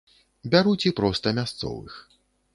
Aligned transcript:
Бяруць 0.55 0.87
і 0.91 0.93
проста 1.01 1.35
мясцовых. 1.41 1.93